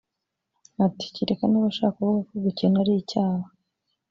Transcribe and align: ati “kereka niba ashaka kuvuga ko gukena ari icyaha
ati 0.85 1.05
“kereka 1.15 1.43
niba 1.47 1.67
ashaka 1.71 1.97
kuvuga 2.05 2.21
ko 2.31 2.35
gukena 2.43 2.77
ari 2.81 2.93
icyaha 3.01 3.47